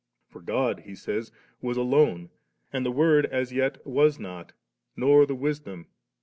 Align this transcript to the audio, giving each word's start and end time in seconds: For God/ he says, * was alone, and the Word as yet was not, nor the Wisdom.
For 0.29 0.41
God/ 0.41 0.79
he 0.87 0.95
says, 0.95 1.31
* 1.45 1.61
was 1.61 1.77
alone, 1.77 2.31
and 2.73 2.83
the 2.83 2.89
Word 2.91 3.27
as 3.27 3.53
yet 3.53 3.85
was 3.85 4.17
not, 4.17 4.51
nor 4.95 5.27
the 5.27 5.35
Wisdom. 5.35 5.85